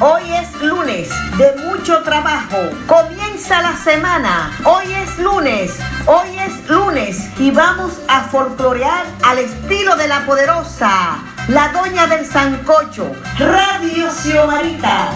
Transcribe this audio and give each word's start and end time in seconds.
Hoy 0.00 0.22
es 0.32 0.62
lunes 0.62 1.08
de 1.36 1.52
mucho 1.64 2.02
trabajo. 2.02 2.56
Comienza 2.86 3.60
la 3.62 3.76
semana. 3.76 4.50
Hoy 4.64 4.92
es 4.92 5.18
lunes. 5.18 5.78
Hoy 6.06 6.28
es 6.38 6.68
lunes 6.68 7.28
y 7.38 7.50
vamos 7.50 8.00
a 8.08 8.22
folclorear 8.22 9.04
al 9.22 9.38
estilo 9.38 9.96
de 9.96 10.08
la 10.08 10.24
poderosa, 10.26 11.18
la 11.48 11.68
doña 11.68 12.06
del 12.06 12.24
sancocho, 12.26 13.12
Radio 13.38 14.10
Xiomarita. 14.10 15.10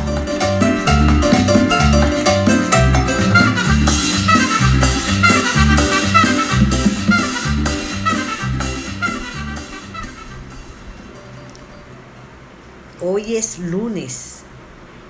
Hoy 13.01 13.37
es 13.37 13.59
lunes 13.59 14.43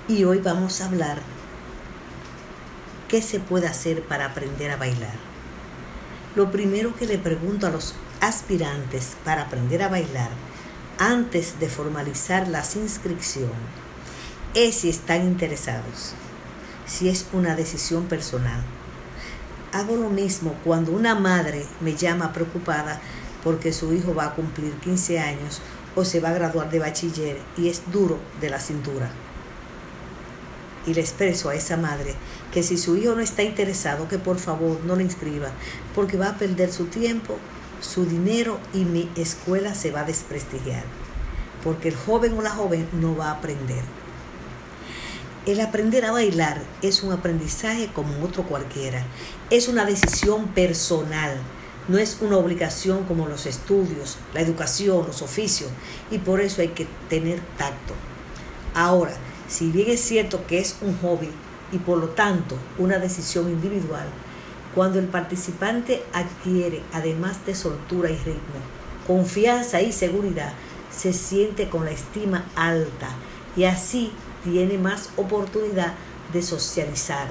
y 0.07 0.23
hoy 0.23 0.39
vamos 0.39 0.81
a 0.81 0.87
hablar 0.87 1.21
qué 3.07 3.21
se 3.21 3.39
puede 3.39 3.67
hacer 3.67 4.01
para 4.01 4.25
aprender 4.25 4.71
a 4.71 4.75
bailar. 4.75 5.13
Lo 6.35 6.49
primero 6.49 6.95
que 6.95 7.05
le 7.05 7.19
pregunto 7.19 7.67
a 7.67 7.69
los 7.69 7.93
aspirantes 8.21 9.15
para 9.23 9.43
aprender 9.43 9.83
a 9.83 9.89
bailar 9.89 10.29
antes 10.97 11.59
de 11.59 11.69
formalizar 11.69 12.47
la 12.47 12.63
inscripción 12.75 13.51
es 14.55 14.77
si 14.77 14.89
están 14.89 15.21
interesados, 15.21 16.13
si 16.87 17.07
es 17.07 17.27
una 17.33 17.55
decisión 17.55 18.05
personal. 18.05 18.63
Hago 19.73 19.95
lo 19.95 20.09
mismo 20.09 20.55
cuando 20.63 20.91
una 20.91 21.13
madre 21.13 21.63
me 21.81 21.95
llama 21.95 22.33
preocupada 22.33 22.99
porque 23.45 23.71
su 23.71 23.93
hijo 23.93 24.15
va 24.15 24.25
a 24.25 24.33
cumplir 24.33 24.73
15 24.79 25.19
años 25.19 25.61
o 25.95 26.03
se 26.03 26.19
va 26.19 26.29
a 26.29 26.33
graduar 26.33 26.71
de 26.71 26.79
bachiller 26.79 27.37
y 27.55 27.69
es 27.69 27.83
duro 27.91 28.17
de 28.41 28.49
la 28.49 28.59
cintura. 28.59 29.11
Y 30.87 30.95
le 30.95 31.01
expreso 31.01 31.49
a 31.49 31.55
esa 31.55 31.77
madre 31.77 32.15
que 32.51 32.63
si 32.63 32.75
su 32.77 32.97
hijo 32.97 33.13
no 33.13 33.21
está 33.21 33.43
interesado, 33.43 34.07
que 34.07 34.17
por 34.17 34.39
favor 34.39 34.79
no 34.83 34.95
le 34.95 35.03
inscriba, 35.03 35.49
porque 35.93 36.17
va 36.17 36.29
a 36.29 36.37
perder 36.37 36.73
su 36.73 36.85
tiempo, 36.85 37.37
su 37.81 38.05
dinero 38.05 38.59
y 38.73 38.83
mi 38.83 39.11
escuela 39.15 39.75
se 39.75 39.91
va 39.91 40.01
a 40.01 40.05
desprestigiar, 40.05 40.83
porque 41.63 41.89
el 41.89 41.95
joven 41.95 42.33
o 42.37 42.41
la 42.41 42.49
joven 42.49 42.87
no 42.93 43.15
va 43.15 43.27
a 43.27 43.33
aprender. 43.33 43.83
El 45.45 45.61
aprender 45.61 46.03
a 46.05 46.11
bailar 46.11 46.63
es 46.81 47.03
un 47.03 47.11
aprendizaje 47.11 47.91
como 47.93 48.25
otro 48.25 48.41
cualquiera, 48.43 49.03
es 49.51 49.67
una 49.67 49.85
decisión 49.85 50.47
personal 50.47 51.39
no 51.87 51.97
es 51.97 52.17
una 52.21 52.37
obligación 52.37 53.03
como 53.05 53.27
los 53.27 53.45
estudios, 53.45 54.17
la 54.33 54.41
educación, 54.41 55.05
los 55.05 55.21
oficios, 55.21 55.69
y 56.09 56.17
por 56.17 56.41
eso 56.41 56.61
hay 56.61 56.69
que 56.69 56.87
tener 57.09 57.39
tacto. 57.57 57.93
Ahora, 58.73 59.13
si 59.47 59.69
bien 59.71 59.91
es 59.91 60.01
cierto 60.01 60.45
que 60.47 60.59
es 60.59 60.77
un 60.81 60.97
hobby 60.97 61.29
y 61.71 61.77
por 61.77 61.97
lo 61.97 62.09
tanto 62.09 62.57
una 62.77 62.97
decisión 62.97 63.49
individual, 63.49 64.07
cuando 64.73 64.99
el 64.99 65.05
participante 65.05 66.03
adquiere, 66.11 66.81
además 66.91 67.45
de 67.45 67.55
soltura 67.55 68.09
y 68.09 68.17
ritmo, 68.17 68.59
confianza 69.07 69.81
y 69.81 69.91
seguridad, 69.91 70.53
se 70.95 71.13
siente 71.13 71.69
con 71.69 71.85
la 71.85 71.91
estima 71.91 72.45
alta 72.55 73.09
y 73.55 73.65
así 73.65 74.11
tiene 74.43 74.77
más 74.77 75.09
oportunidad 75.17 75.93
de 76.33 76.41
socializar, 76.41 77.27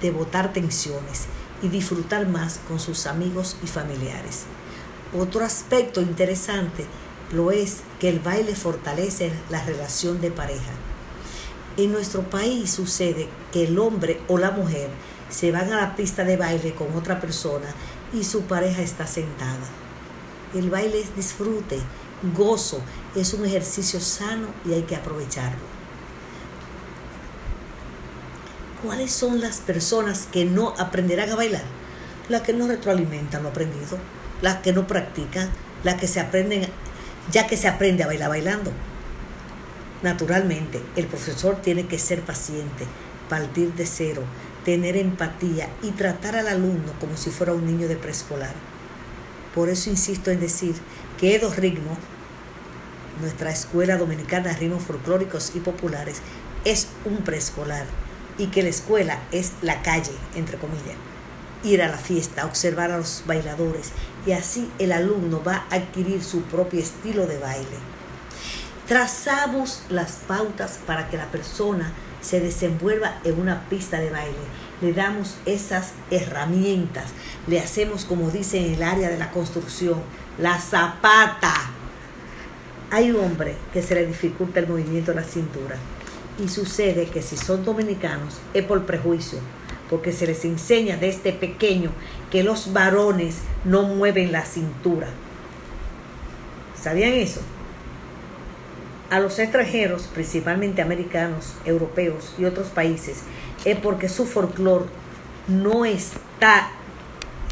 de 0.00 0.10
botar 0.10 0.52
tensiones 0.52 1.26
y 1.62 1.68
disfrutar 1.68 2.28
más 2.28 2.60
con 2.68 2.80
sus 2.80 3.06
amigos 3.06 3.56
y 3.62 3.66
familiares. 3.66 4.44
Otro 5.18 5.44
aspecto 5.44 6.00
interesante 6.00 6.86
lo 7.32 7.50
es 7.50 7.78
que 7.98 8.08
el 8.08 8.20
baile 8.20 8.54
fortalece 8.54 9.32
la 9.50 9.64
relación 9.64 10.20
de 10.20 10.30
pareja. 10.30 10.72
En 11.76 11.92
nuestro 11.92 12.22
país 12.22 12.70
sucede 12.70 13.28
que 13.52 13.64
el 13.64 13.78
hombre 13.78 14.20
o 14.28 14.38
la 14.38 14.50
mujer 14.50 14.88
se 15.28 15.50
van 15.50 15.72
a 15.72 15.80
la 15.80 15.96
pista 15.96 16.24
de 16.24 16.36
baile 16.36 16.74
con 16.74 16.94
otra 16.94 17.20
persona 17.20 17.66
y 18.12 18.24
su 18.24 18.42
pareja 18.42 18.82
está 18.82 19.06
sentada. 19.06 19.66
El 20.54 20.70
baile 20.70 21.00
es 21.00 21.14
disfrute, 21.14 21.78
gozo, 22.36 22.80
es 23.14 23.34
un 23.34 23.44
ejercicio 23.44 24.00
sano 24.00 24.48
y 24.64 24.72
hay 24.72 24.82
que 24.82 24.96
aprovecharlo. 24.96 25.75
¿Cuáles 28.82 29.10
son 29.10 29.40
las 29.40 29.58
personas 29.58 30.28
que 30.30 30.44
no 30.44 30.74
aprenderán 30.76 31.30
a 31.30 31.36
bailar? 31.36 31.62
Las 32.28 32.42
que 32.42 32.52
no 32.52 32.68
retroalimentan 32.68 33.42
lo 33.42 33.48
aprendido, 33.48 33.96
las 34.42 34.56
que 34.56 34.74
no 34.74 34.86
practican, 34.86 35.48
las 35.82 35.94
que 35.94 36.06
se 36.06 36.20
aprenden, 36.20 36.66
ya 37.30 37.46
que 37.46 37.56
se 37.56 37.68
aprende 37.68 38.04
a 38.04 38.06
bailar 38.06 38.28
bailando. 38.28 38.70
Naturalmente, 40.02 40.82
el 40.94 41.06
profesor 41.06 41.56
tiene 41.62 41.86
que 41.86 41.98
ser 41.98 42.20
paciente, 42.20 42.84
partir 43.30 43.72
de 43.72 43.86
cero, 43.86 44.22
tener 44.62 44.98
empatía 44.98 45.70
y 45.82 45.92
tratar 45.92 46.36
al 46.36 46.48
alumno 46.48 46.92
como 47.00 47.16
si 47.16 47.30
fuera 47.30 47.54
un 47.54 47.64
niño 47.64 47.88
de 47.88 47.96
preescolar. 47.96 48.54
Por 49.54 49.70
eso 49.70 49.88
insisto 49.88 50.30
en 50.30 50.38
decir 50.38 50.74
que 51.18 51.34
Edo 51.34 51.50
Ritmo, 51.54 51.96
nuestra 53.22 53.50
escuela 53.50 53.96
dominicana 53.96 54.50
de 54.50 54.56
ritmos 54.56 54.82
folclóricos 54.82 55.52
y 55.54 55.60
populares, 55.60 56.18
es 56.66 56.88
un 57.06 57.18
preescolar 57.18 57.86
y 58.38 58.46
que 58.48 58.62
la 58.62 58.68
escuela 58.68 59.18
es 59.32 59.52
la 59.62 59.82
calle, 59.82 60.12
entre 60.34 60.58
comillas. 60.58 60.96
Ir 61.62 61.82
a 61.82 61.88
la 61.88 61.98
fiesta, 61.98 62.44
observar 62.44 62.90
a 62.90 62.98
los 62.98 63.24
bailadores 63.26 63.92
y 64.26 64.32
así 64.32 64.70
el 64.78 64.92
alumno 64.92 65.42
va 65.42 65.66
a 65.70 65.76
adquirir 65.76 66.22
su 66.22 66.42
propio 66.42 66.80
estilo 66.80 67.26
de 67.26 67.38
baile. 67.38 67.76
Trazamos 68.86 69.82
las 69.88 70.12
pautas 70.28 70.78
para 70.86 71.08
que 71.08 71.16
la 71.16 71.26
persona 71.26 71.92
se 72.20 72.40
desenvuelva 72.40 73.18
en 73.24 73.40
una 73.40 73.68
pista 73.68 73.98
de 73.98 74.10
baile. 74.10 74.34
Le 74.80 74.92
damos 74.92 75.36
esas 75.46 75.92
herramientas. 76.10 77.06
Le 77.46 77.58
hacemos, 77.58 78.04
como 78.04 78.30
dice 78.30 78.58
en 78.58 78.74
el 78.74 78.82
área 78.82 79.08
de 79.08 79.16
la 79.16 79.30
construcción, 79.30 80.00
la 80.38 80.60
zapata. 80.60 81.54
Hay 82.90 83.10
un 83.10 83.24
hombre 83.24 83.56
que 83.72 83.82
se 83.82 83.94
le 83.94 84.06
dificulta 84.06 84.60
el 84.60 84.68
movimiento 84.68 85.12
de 85.12 85.20
la 85.20 85.26
cintura 85.26 85.76
y 86.38 86.48
sucede 86.48 87.06
que 87.06 87.22
si 87.22 87.36
son 87.36 87.64
dominicanos 87.64 88.38
es 88.54 88.64
por 88.64 88.84
prejuicio, 88.84 89.38
porque 89.88 90.12
se 90.12 90.26
les 90.26 90.44
enseña 90.44 90.96
desde 90.96 91.08
este 91.08 91.32
pequeño 91.32 91.90
que 92.30 92.42
los 92.42 92.72
varones 92.72 93.38
no 93.64 93.82
mueven 93.82 94.32
la 94.32 94.44
cintura. 94.44 95.08
¿Sabían 96.80 97.12
eso? 97.12 97.40
A 99.10 99.20
los 99.20 99.38
extranjeros, 99.38 100.02
principalmente 100.12 100.82
americanos, 100.82 101.54
europeos 101.64 102.34
y 102.38 102.44
otros 102.44 102.68
países, 102.68 103.22
es 103.64 103.78
porque 103.78 104.08
su 104.08 104.26
folclore 104.26 104.86
no 105.46 105.84
está, 105.84 106.70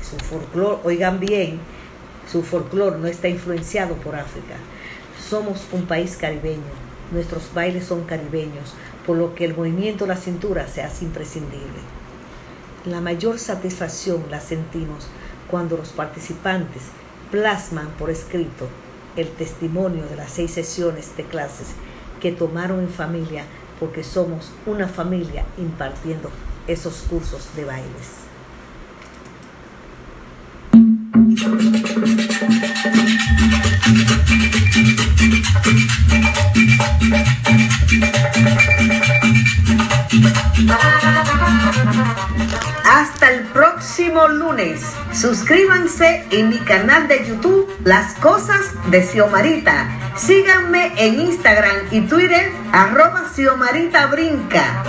su 0.03 0.17
folclore, 0.17 0.81
oigan 0.85 1.21
bien, 1.21 1.61
su 2.31 2.43
folclore 2.43 2.99
no 2.99 3.07
está 3.07 3.29
influenciado 3.29 3.95
por 3.95 4.17
África. 4.17 4.57
Somos 5.29 5.67
un 5.73 5.87
país 5.87 6.17
caribeño, 6.17 6.63
Nuestros 7.13 7.53
bailes 7.55 7.85
son 7.85 8.05
caribeños, 8.05 8.75
por 9.07 9.17
lo 9.17 9.35
que 9.35 9.45
el 9.45 9.57
movimiento 9.57 10.05
de 10.05 10.15
la 10.15 10.17
cintura 10.17 10.69
se 10.69 10.83
hace 10.83 11.05
imprescindible. 11.05 11.81
La 12.87 13.01
mayor 13.01 13.39
satisfacción 13.39 14.25
la 14.31 14.41
sentimos 14.41 15.07
cuando 15.51 15.77
los 15.77 15.91
participantes 15.91 16.83
plasman 17.31 17.89
por 17.99 18.11
escrito 18.11 18.69
el 19.17 19.29
testimonio 19.29 20.07
de 20.07 20.17
las 20.17 20.33
seis 20.33 20.51
sesiones 20.51 21.17
de 21.17 21.25
clases 21.25 21.69
que 22.21 22.33
tomaron 22.33 22.81
en 22.81 22.89
familia 22.89 23.45
porque 23.79 24.05
somos 24.05 24.51
una 24.67 24.89
familia 24.89 25.45
impartiendo 25.59 26.31
esos 26.67 27.03
cursos 27.09 27.49
de 27.55 27.65
bailes. 27.65 28.34
Próximo 44.15 44.29
lunes. 44.29 44.81
Suscríbanse 45.13 46.25
en 46.31 46.49
mi 46.49 46.59
canal 46.59 47.09
de 47.09 47.27
YouTube 47.27 47.69
Las 47.85 48.15
Cosas 48.15 48.61
de 48.91 49.03
Xiomarita. 49.03 49.89
Síganme 50.17 50.93
en 50.97 51.21
Instagram 51.21 51.75
y 51.91 52.03
Twitter 52.03 52.53
arroba 52.73 53.25
Xiomarita 53.35 54.07
Brinca. 54.07 54.85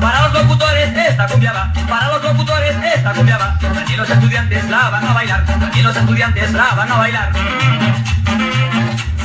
Para 0.00 0.28
los 0.28 0.42
locutores 0.42 0.96
esta 0.96 1.26
cumbia 1.28 1.52
va, 1.52 1.70
para 1.88 2.14
los 2.14 2.22
locutores 2.22 2.74
esta 2.96 3.12
cumbia 3.12 3.36
va. 3.36 3.58
Aquí 3.78 3.94
los 3.94 4.08
estudiantes 4.08 4.70
la 4.70 4.88
van 4.88 5.06
a 5.06 5.12
bailar, 5.12 5.44
aquí 5.66 5.82
los 5.82 5.94
estudiantes 5.94 6.50
la 6.52 6.74
van 6.74 6.90
a 6.90 6.96
bailar. 6.96 7.30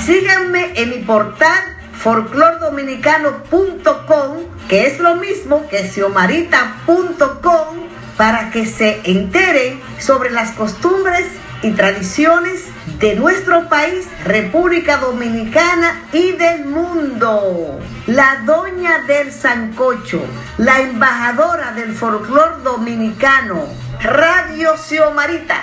Síganme 0.05 0.73
en 0.75 0.89
mi 0.89 0.97
portal 0.97 1.63
folclordominicano.com, 1.93 4.33
que 4.67 4.87
es 4.87 4.99
lo 4.99 5.15
mismo 5.15 5.65
que 5.69 5.87
xiomarita.com, 5.87 7.87
para 8.17 8.49
que 8.49 8.65
se 8.65 9.01
enteren 9.05 9.79
sobre 9.99 10.31
las 10.31 10.51
costumbres 10.51 11.25
y 11.61 11.71
tradiciones 11.71 12.65
de 12.99 13.15
nuestro 13.15 13.67
país, 13.69 14.07
República 14.25 14.97
Dominicana 14.97 16.01
y 16.13 16.31
del 16.33 16.65
mundo. 16.65 17.79
La 18.07 18.41
doña 18.45 18.99
del 19.07 19.31
Sancocho, 19.31 20.23
la 20.57 20.79
embajadora 20.79 21.71
del 21.73 21.93
folclor 21.93 22.63
dominicano, 22.63 23.65
Radio 24.01 24.75
Xiomarita. 24.77 25.61